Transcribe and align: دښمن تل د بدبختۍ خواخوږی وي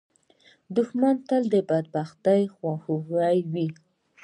دښمن 0.75 1.15
تل 1.27 1.43
د 1.53 1.55
بدبختۍ 1.69 2.41
خواخوږی 2.53 3.39
وي 3.53 3.67